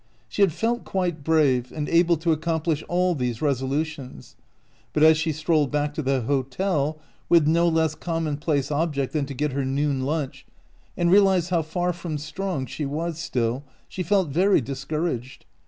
[0.27, 3.39] She had felt quite brave, and able to ac OUT OF BOHEMIA complish all these
[3.39, 4.35] resolutions;
[4.93, 6.97] but as she strolled back to the hotel,
[7.29, 10.43] with no less com monplace object than to get her noon lunch,
[10.97, 15.45] and realized how far from strong she was still, she felt very discouraged.